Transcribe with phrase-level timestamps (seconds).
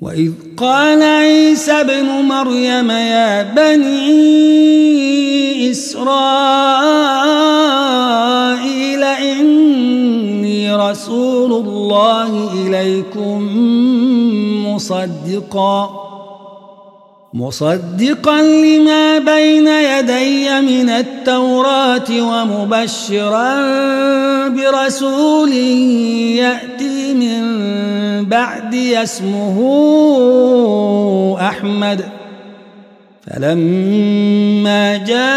[0.00, 4.10] وإذ قال عيسى ابن مريم يا بني
[5.70, 6.02] إسرائيل
[9.04, 13.48] إني رسول الله إليكم
[14.66, 16.09] مصدقا.
[17.34, 23.58] مصدقا لما بين يدي من التوراة ومبشرا
[24.48, 25.52] برسول
[26.42, 27.44] يأتي من
[28.24, 29.58] بعدي اسمه
[31.40, 32.04] أحمد.
[33.26, 35.30] فلما جاءهم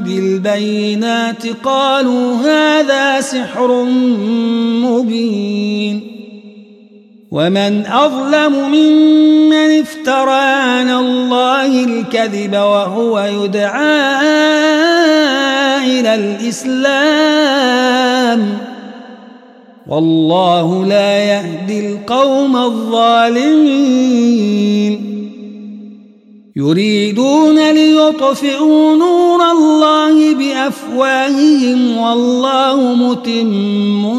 [0.00, 3.84] بالبينات قالوا هذا سحر
[4.84, 6.17] مبين.
[7.30, 14.18] ومن أظلم ممن افترى على الله الكذب وهو يدعى
[16.00, 17.38] إلى الإسلام
[19.86, 23.98] والله لا يهدي القوم الظالمين
[26.56, 34.18] يريدون ليطفئوا نور الله بأفواههم والله متم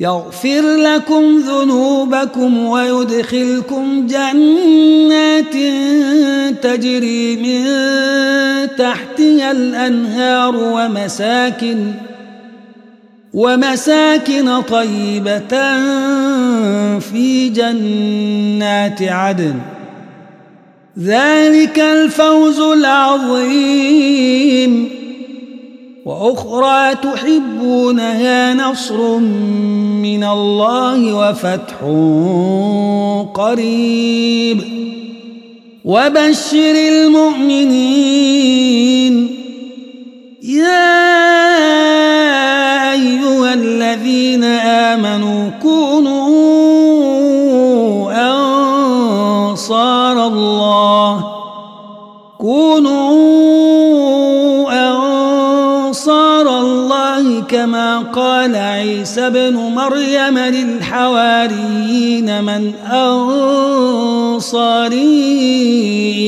[0.00, 5.54] يغفر لكم ذنوبكم ويدخلكم جنات
[6.62, 7.64] تجري من
[8.76, 11.92] تحتها الأنهار ومساكن
[13.34, 15.48] ومساكن طيبة
[16.98, 19.54] في جنات عدن.
[20.98, 23.80] ذلك الفوز العظيم.
[26.06, 31.76] وأخرى تحبونها نصر من الله وفتح
[33.34, 34.60] قريب.
[35.84, 38.20] وبشر المؤمنين.
[40.42, 40.92] يا
[42.92, 46.69] أيها الذين آمنوا كونوا
[57.50, 61.64] كما قال عيسى بن مريم للحواريين
[62.44, 64.70] من أنصاري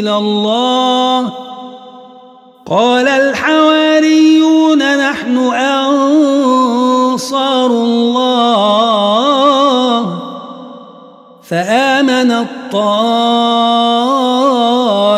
[0.00, 1.32] إلى الله
[2.66, 7.20] قال الحواريون نحن أنصار
[7.70, 8.88] الله
[11.42, 12.30] فآمن